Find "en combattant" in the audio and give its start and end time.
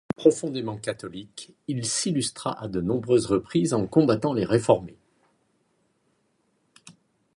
3.75-4.33